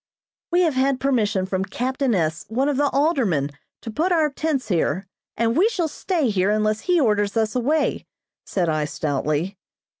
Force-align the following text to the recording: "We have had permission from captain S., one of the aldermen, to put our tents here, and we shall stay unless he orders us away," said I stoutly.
"We 0.51 0.61
have 0.61 0.73
had 0.73 0.99
permission 0.99 1.45
from 1.45 1.63
captain 1.63 2.15
S., 2.15 2.45
one 2.49 2.67
of 2.67 2.77
the 2.77 2.89
aldermen, 2.89 3.51
to 3.83 3.91
put 3.91 4.11
our 4.11 4.31
tents 4.31 4.69
here, 4.69 5.05
and 5.37 5.55
we 5.55 5.69
shall 5.69 5.87
stay 5.87 6.31
unless 6.41 6.79
he 6.79 6.99
orders 6.99 7.37
us 7.37 7.55
away," 7.55 8.07
said 8.43 8.67
I 8.67 8.85
stoutly. 8.85 9.59